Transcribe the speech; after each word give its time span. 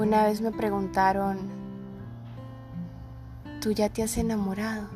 Una 0.00 0.24
vez 0.24 0.40
me 0.40 0.50
preguntaron, 0.50 1.36
¿tú 3.60 3.72
ya 3.72 3.90
te 3.90 4.02
has 4.02 4.16
enamorado? 4.16 4.88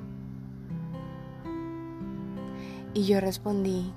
Y 2.94 3.04
yo 3.04 3.20
respondí, 3.20 3.92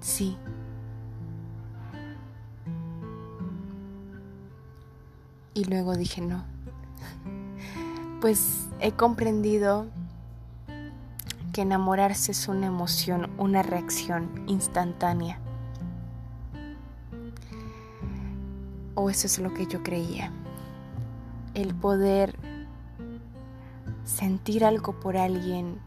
sí. 0.00 0.38
Y 5.52 5.64
luego 5.64 5.96
dije 5.96 6.22
no. 6.22 6.44
Pues 8.22 8.68
he 8.80 8.92
comprendido 8.92 9.84
que 11.52 11.60
enamorarse 11.60 12.32
es 12.32 12.48
una 12.48 12.68
emoción, 12.68 13.30
una 13.36 13.62
reacción 13.62 14.30
instantánea. 14.46 15.38
O 19.00 19.10
eso 19.10 19.28
es 19.28 19.38
lo 19.38 19.54
que 19.54 19.64
yo 19.68 19.84
creía. 19.84 20.32
El 21.54 21.72
poder 21.72 22.36
sentir 24.04 24.64
algo 24.64 24.98
por 24.98 25.16
alguien 25.16 25.78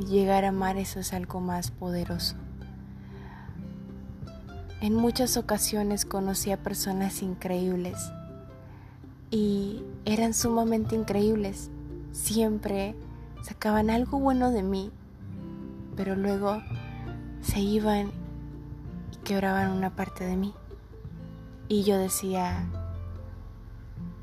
y 0.00 0.06
llegar 0.06 0.44
a 0.44 0.48
amar 0.48 0.76
eso 0.76 0.98
es 0.98 1.12
algo 1.12 1.38
más 1.40 1.70
poderoso. 1.70 2.34
En 4.80 4.96
muchas 4.96 5.36
ocasiones 5.36 6.04
conocí 6.04 6.50
a 6.50 6.56
personas 6.56 7.22
increíbles 7.22 7.96
y 9.30 9.84
eran 10.06 10.34
sumamente 10.34 10.96
increíbles. 10.96 11.70
Siempre 12.10 12.96
sacaban 13.44 13.88
algo 13.88 14.18
bueno 14.18 14.50
de 14.50 14.64
mí, 14.64 14.90
pero 15.94 16.16
luego 16.16 16.60
se 17.40 17.60
iban 17.60 18.10
y 19.12 19.16
quebraban 19.18 19.70
una 19.70 19.94
parte 19.94 20.24
de 20.24 20.36
mí. 20.36 20.52
Y 21.70 21.84
yo 21.84 21.98
decía, 21.98 22.68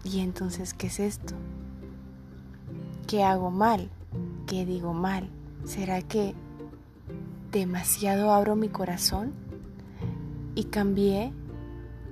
¿y 0.04 0.20
entonces 0.20 0.74
qué 0.74 0.88
es 0.88 1.00
esto? 1.00 1.34
¿Qué 3.08 3.24
hago 3.24 3.52
mal? 3.52 3.90
¿Qué 4.48 4.66
digo 4.66 4.94
mal? 4.94 5.30
¿Será 5.64 6.02
que 6.02 6.36
demasiado 7.54 8.34
abro 8.34 8.58
mi 8.58 8.68
corazón? 8.68 9.32
Y 10.56 10.66
cambié 10.66 11.32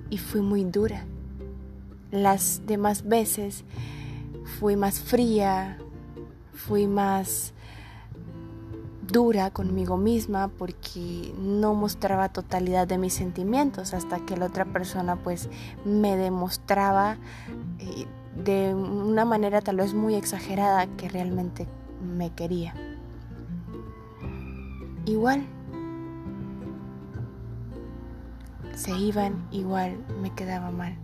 y 0.10 0.20
fui 0.20 0.40
muy 0.40 0.64
dura. 0.64 1.04
Las 2.12 2.62
demás 2.66 3.06
veces 3.06 3.66
fui 4.58 4.78
más 4.78 5.02
fría, 5.02 5.78
fui 6.54 6.88
más 6.88 7.52
dura 9.16 9.50
conmigo 9.50 9.96
misma 9.96 10.50
porque 10.50 11.34
no 11.40 11.74
mostraba 11.74 12.28
totalidad 12.28 12.86
de 12.86 12.98
mis 12.98 13.14
sentimientos 13.14 13.94
hasta 13.94 14.20
que 14.26 14.36
la 14.36 14.48
otra 14.48 14.66
persona 14.66 15.16
pues 15.16 15.48
me 15.86 16.18
demostraba 16.18 17.16
eh, 17.80 18.08
de 18.44 18.76
una 18.76 19.24
manera 19.24 19.62
tal 19.62 19.78
vez 19.78 19.94
muy 19.94 20.16
exagerada 20.16 20.88
que 20.98 21.08
realmente 21.08 21.66
me 22.04 22.32
quería. 22.32 22.74
Igual. 25.06 25.46
Se 28.74 28.92
iban, 28.92 29.48
igual 29.50 29.96
me 30.22 30.36
quedaba 30.36 30.72
mal. 30.72 30.98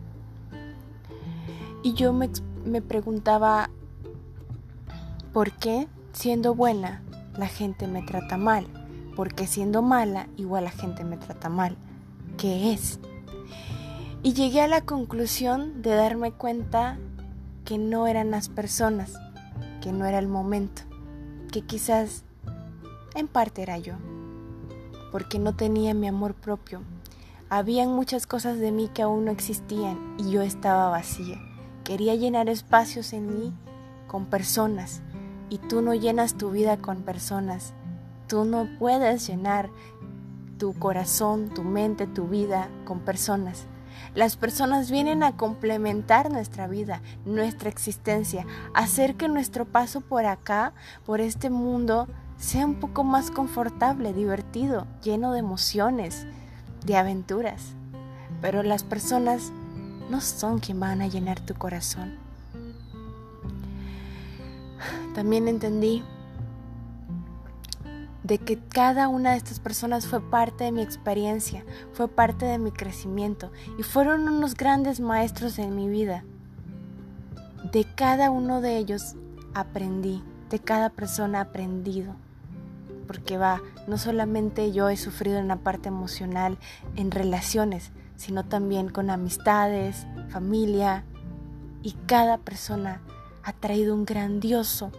Y 1.81 1.93
yo 1.93 2.11
me, 2.11 2.29
me 2.65 2.81
preguntaba, 2.81 3.69
¿por 5.31 5.53
qué 5.53 5.87
siendo 6.11 6.53
buena 6.53 7.01
la 7.37 7.47
gente 7.47 7.87
me 7.87 8.01
trata 8.01 8.37
mal, 8.37 8.67
porque 9.15 9.47
siendo 9.47 9.81
mala 9.81 10.27
igual 10.37 10.65
la 10.65 10.71
gente 10.71 11.03
me 11.03 11.17
trata 11.17 11.49
mal. 11.49 11.77
¿Qué 12.37 12.73
es? 12.73 12.99
Y 14.23 14.33
llegué 14.33 14.61
a 14.61 14.67
la 14.67 14.81
conclusión 14.81 15.81
de 15.81 15.95
darme 15.95 16.31
cuenta 16.31 16.97
que 17.65 17.77
no 17.77 18.07
eran 18.07 18.31
las 18.31 18.49
personas, 18.49 19.13
que 19.81 19.91
no 19.91 20.05
era 20.05 20.19
el 20.19 20.27
momento, 20.27 20.83
que 21.51 21.61
quizás 21.61 22.23
en 23.15 23.27
parte 23.27 23.61
era 23.61 23.77
yo, 23.77 23.95
porque 25.11 25.39
no 25.39 25.55
tenía 25.55 25.93
mi 25.93 26.07
amor 26.07 26.33
propio. 26.33 26.81
Habían 27.49 27.89
muchas 27.89 28.27
cosas 28.27 28.59
de 28.59 28.71
mí 28.71 28.89
que 28.93 29.01
aún 29.01 29.25
no 29.25 29.31
existían 29.31 30.15
y 30.17 30.31
yo 30.31 30.41
estaba 30.41 30.89
vacía. 30.89 31.37
Quería 31.83 32.15
llenar 32.15 32.47
espacios 32.47 33.13
en 33.13 33.27
mí 33.27 33.53
con 34.07 34.25
personas, 34.25 35.01
y 35.51 35.57
tú 35.57 35.81
no 35.81 35.93
llenas 35.93 36.35
tu 36.35 36.49
vida 36.49 36.77
con 36.77 37.03
personas. 37.03 37.73
Tú 38.27 38.45
no 38.45 38.69
puedes 38.79 39.27
llenar 39.27 39.69
tu 40.57 40.73
corazón, 40.73 41.49
tu 41.49 41.63
mente, 41.63 42.07
tu 42.07 42.27
vida 42.29 42.69
con 42.85 43.01
personas. 43.01 43.65
Las 44.15 44.37
personas 44.37 44.89
vienen 44.89 45.23
a 45.23 45.35
complementar 45.35 46.31
nuestra 46.31 46.67
vida, 46.67 47.01
nuestra 47.25 47.67
existencia, 47.69 48.45
hacer 48.73 49.15
que 49.15 49.27
nuestro 49.27 49.65
paso 49.65 49.99
por 49.99 50.25
acá, 50.25 50.71
por 51.05 51.19
este 51.19 51.49
mundo, 51.49 52.07
sea 52.37 52.65
un 52.65 52.75
poco 52.75 53.03
más 53.03 53.29
confortable, 53.29 54.13
divertido, 54.13 54.87
lleno 55.03 55.33
de 55.33 55.39
emociones, 55.39 56.27
de 56.85 56.95
aventuras. 56.95 57.73
Pero 58.41 58.63
las 58.63 58.83
personas 58.83 59.51
no 60.09 60.21
son 60.21 60.59
quien 60.59 60.79
van 60.79 61.01
a 61.01 61.07
llenar 61.07 61.41
tu 61.41 61.55
corazón. 61.55 62.30
También 65.13 65.47
entendí 65.47 66.03
de 68.23 68.37
que 68.37 68.59
cada 68.59 69.07
una 69.07 69.31
de 69.31 69.37
estas 69.37 69.59
personas 69.59 70.07
fue 70.07 70.21
parte 70.21 70.63
de 70.63 70.71
mi 70.71 70.81
experiencia, 70.81 71.65
fue 71.93 72.07
parte 72.07 72.45
de 72.45 72.59
mi 72.59 72.71
crecimiento 72.71 73.51
y 73.77 73.83
fueron 73.83 74.29
unos 74.29 74.55
grandes 74.55 74.99
maestros 74.99 75.59
en 75.59 75.75
mi 75.75 75.89
vida. 75.89 76.23
De 77.73 77.83
cada 77.83 78.31
uno 78.31 78.61
de 78.61 78.77
ellos 78.77 79.15
aprendí, 79.53 80.23
de 80.49 80.59
cada 80.59 80.89
persona 80.89 81.41
aprendido. 81.41 82.15
Porque 83.07 83.37
va, 83.37 83.61
no 83.87 83.97
solamente 83.97 84.71
yo 84.71 84.87
he 84.87 84.95
sufrido 84.95 85.37
en 85.37 85.49
la 85.49 85.57
parte 85.57 85.89
emocional, 85.89 86.57
en 86.95 87.11
relaciones, 87.11 87.91
sino 88.15 88.45
también 88.45 88.89
con 88.89 89.09
amistades, 89.09 90.07
familia, 90.29 91.03
y 91.83 91.93
cada 92.05 92.37
persona 92.37 93.01
ha 93.43 93.53
traído 93.53 93.95
un 93.95 94.05
grandioso 94.05 94.91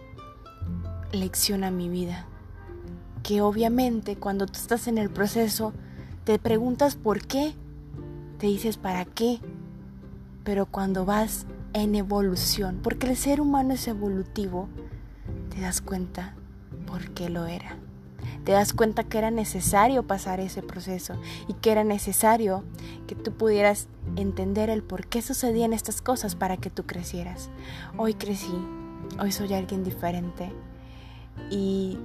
lección 1.13 1.65
a 1.65 1.71
mi 1.71 1.89
vida. 1.89 2.27
Que 3.23 3.41
obviamente 3.41 4.17
cuando 4.17 4.47
tú 4.47 4.55
estás 4.55 4.89
en 4.89 4.99
el 4.99 5.11
proceso 5.11 5.73
te 6.25 6.39
preguntas 6.39 6.97
por 6.97 7.27
qué, 7.27 7.55
te 8.39 8.47
dices 8.47 8.77
para 8.77 9.05
qué, 9.05 9.41
pero 10.45 10.67
cuando 10.67 11.05
vas 11.05 11.47
en 11.73 11.95
evolución, 11.95 12.81
porque 12.83 13.09
el 13.09 13.17
ser 13.17 13.41
humano 13.41 13.75
es 13.75 13.89
evolutivo, 13.89 14.69
te 15.51 15.61
das 15.61 15.81
cuenta 15.81 16.35
por 16.87 17.11
qué 17.11 17.29
lo 17.29 17.47
era. 17.47 17.77
Te 18.45 18.53
das 18.53 18.73
cuenta 18.73 19.05
que 19.05 19.19
era 19.19 19.31
necesario 19.31 20.03
pasar 20.03 20.41
ese 20.41 20.63
proceso 20.63 21.15
y 21.47 21.55
que 21.55 21.71
era 21.71 21.85
necesario 21.85 22.65
que 23.07 23.15
tú 23.15 23.33
pudieras 23.33 23.89
entender 24.17 24.69
el 24.69 24.83
por 24.83 25.07
qué 25.07 25.23
sucedían 25.23 25.73
estas 25.73 26.03
cosas 26.03 26.35
para 26.35 26.57
que 26.57 26.71
tú 26.71 26.85
crecieras. 26.85 27.51
Hoy 27.97 28.15
crecí, 28.15 28.55
hoy 29.21 29.31
soy 29.31 29.55
alguien 29.55 29.85
diferente 29.85 30.53
y 31.51 31.99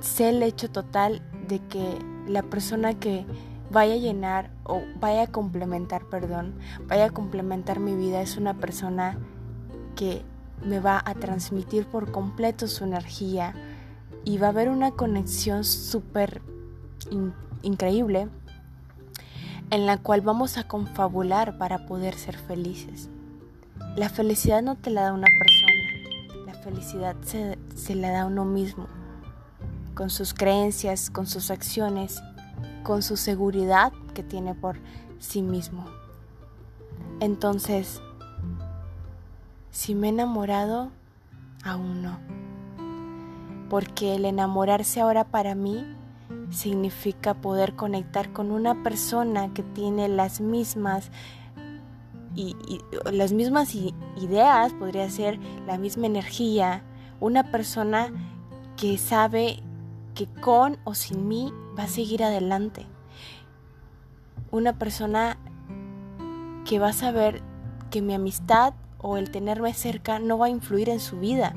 sé 0.00 0.30
el 0.30 0.42
hecho 0.42 0.68
total 0.68 1.22
de 1.46 1.60
que 1.60 1.98
la 2.26 2.42
persona 2.42 2.94
que 2.94 3.24
vaya 3.70 3.94
a 3.94 3.98
llenar 3.98 4.50
o 4.64 4.82
vaya 5.00 5.22
a 5.22 5.26
complementar, 5.28 6.06
perdón, 6.06 6.54
vaya 6.88 7.06
a 7.06 7.10
complementar 7.10 7.78
mi 7.78 7.94
vida 7.94 8.20
es 8.20 8.36
una 8.36 8.54
persona 8.54 9.18
que 9.94 10.22
me 10.64 10.80
va 10.80 11.02
a 11.04 11.14
transmitir 11.14 11.86
por 11.86 12.10
completo 12.10 12.66
su 12.66 12.84
energía 12.84 13.54
y 14.24 14.38
va 14.38 14.48
a 14.48 14.50
haber 14.50 14.68
una 14.68 14.92
conexión 14.92 15.64
súper 15.64 16.42
increíble 17.62 18.28
en 19.70 19.86
la 19.86 19.98
cual 19.98 20.20
vamos 20.20 20.56
a 20.58 20.68
confabular 20.68 21.58
para 21.58 21.86
poder 21.86 22.14
ser 22.14 22.36
felices. 22.36 23.08
La 23.96 24.08
felicidad 24.08 24.62
no 24.62 24.76
te 24.76 24.90
la 24.90 25.02
da 25.02 25.12
una 25.12 25.26
persona, 25.38 26.46
la 26.46 26.54
felicidad 26.54 27.16
se, 27.22 27.58
se 27.74 27.94
la 27.94 28.10
da 28.10 28.26
uno 28.26 28.44
mismo, 28.44 28.86
con 29.94 30.10
sus 30.10 30.34
creencias, 30.34 31.10
con 31.10 31.26
sus 31.26 31.50
acciones, 31.50 32.22
con 32.82 33.02
su 33.02 33.16
seguridad 33.16 33.92
que 34.14 34.22
tiene 34.22 34.54
por 34.54 34.78
sí 35.18 35.42
mismo. 35.42 35.86
Entonces, 37.20 38.00
si 39.70 39.94
me 39.94 40.08
he 40.08 40.10
enamorado, 40.10 40.90
aún 41.64 42.02
no. 42.02 42.43
Porque 43.74 44.14
el 44.14 44.24
enamorarse 44.24 45.00
ahora 45.00 45.24
para 45.24 45.56
mí 45.56 45.84
significa 46.50 47.34
poder 47.34 47.74
conectar 47.74 48.32
con 48.32 48.52
una 48.52 48.84
persona 48.84 49.52
que 49.52 49.64
tiene 49.64 50.06
las 50.06 50.40
mismas 50.40 51.10
y, 52.36 52.54
las 53.10 53.32
mismas 53.32 53.74
ideas, 53.74 54.72
podría 54.74 55.10
ser 55.10 55.40
la 55.66 55.76
misma 55.76 56.06
energía, 56.06 56.84
una 57.18 57.50
persona 57.50 58.12
que 58.76 58.96
sabe 58.96 59.60
que 60.14 60.28
con 60.40 60.78
o 60.84 60.94
sin 60.94 61.26
mí 61.26 61.52
va 61.76 61.82
a 61.82 61.88
seguir 61.88 62.22
adelante, 62.22 62.86
una 64.52 64.78
persona 64.78 65.36
que 66.64 66.78
va 66.78 66.90
a 66.90 66.92
saber 66.92 67.42
que 67.90 68.02
mi 68.02 68.14
amistad 68.14 68.74
o 68.98 69.16
el 69.16 69.32
tenerme 69.32 69.74
cerca 69.74 70.20
no 70.20 70.38
va 70.38 70.46
a 70.46 70.50
influir 70.50 70.90
en 70.90 71.00
su 71.00 71.18
vida 71.18 71.56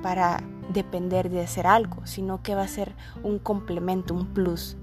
para 0.00 0.40
depender 0.72 1.30
de 1.30 1.42
hacer 1.42 1.66
algo, 1.66 2.06
sino 2.06 2.42
que 2.42 2.54
va 2.54 2.62
a 2.62 2.68
ser 2.68 2.94
un 3.22 3.38
complemento, 3.38 4.14
un 4.14 4.26
plus. 4.26 4.76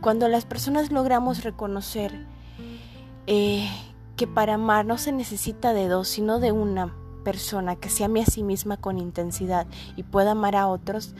Cuando 0.00 0.28
las 0.28 0.44
personas 0.44 0.90
logramos 0.90 1.44
reconocer 1.44 2.26
eh, 3.26 3.68
que 4.16 4.26
para 4.26 4.54
amar 4.54 4.86
no 4.86 4.98
se 4.98 5.12
necesita 5.12 5.72
de 5.72 5.88
dos, 5.88 6.08
sino 6.08 6.40
de 6.40 6.52
una 6.52 6.94
persona 7.24 7.76
que 7.76 7.90
se 7.90 8.04
ame 8.04 8.22
a 8.22 8.26
sí 8.26 8.42
misma 8.42 8.76
con 8.76 8.98
intensidad 8.98 9.66
y 9.96 10.02
pueda 10.02 10.32
amar 10.32 10.56
a 10.56 10.68
otros, 10.68 11.14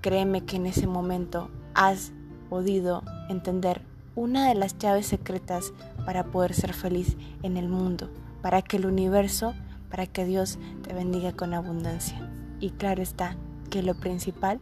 créeme 0.00 0.44
que 0.44 0.56
en 0.56 0.66
ese 0.66 0.86
momento 0.86 1.48
has 1.74 2.12
podido 2.48 3.02
entender 3.28 3.82
una 4.14 4.48
de 4.48 4.54
las 4.54 4.78
llaves 4.78 5.06
secretas 5.06 5.72
para 6.04 6.24
poder 6.24 6.54
ser 6.54 6.72
feliz 6.72 7.16
en 7.42 7.56
el 7.56 7.68
mundo, 7.68 8.10
para 8.40 8.62
que 8.62 8.78
el 8.78 8.86
universo, 8.86 9.54
para 9.90 10.06
que 10.06 10.24
Dios 10.24 10.58
te 10.82 10.94
bendiga 10.94 11.32
con 11.32 11.54
abundancia. 11.54 12.18
Y 12.60 12.70
claro 12.70 13.02
está 13.02 13.36
que 13.70 13.82
lo 13.82 13.94
principal 13.94 14.60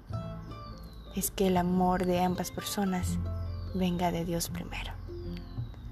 es 1.15 1.31
que 1.31 1.47
el 1.47 1.57
amor 1.57 2.07
de 2.07 2.21
ambas 2.21 2.51
personas 2.51 3.19
venga 3.75 4.11
de 4.11 4.25
Dios 4.25 4.49
primero. 4.49 4.93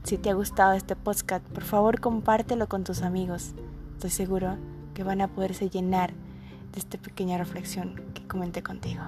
Si 0.04 0.18
te 0.18 0.30
ha 0.30 0.34
gustado 0.34 0.72
este 0.72 0.96
podcast, 0.96 1.44
por 1.46 1.62
favor 1.62 2.00
compártelo 2.00 2.68
con 2.68 2.82
tus 2.82 3.02
amigos. 3.02 3.52
Estoy 3.94 4.10
seguro 4.10 4.56
que 4.94 5.04
van 5.04 5.20
a 5.20 5.28
poderse 5.28 5.70
llenar 5.70 6.12
de 6.72 6.80
esta 6.80 6.98
pequeña 6.98 7.38
reflexión 7.38 8.02
que 8.14 8.26
comenté 8.26 8.62
contigo. 8.62 9.02